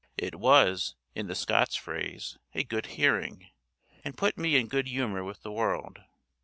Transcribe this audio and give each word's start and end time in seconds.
It 0.17 0.33
was, 0.39 0.95
in 1.13 1.27
the 1.27 1.35
Scots 1.35 1.75
phrase, 1.75 2.39
a 2.55 2.63
good 2.63 2.87
hearing, 2.97 3.51
and 4.03 4.17
put 4.17 4.35
me 4.35 4.55
in 4.55 4.67
good 4.67 4.87
humour 4.87 5.23
with 5.23 5.43
the 5.43 5.51
world. 5.51 6.01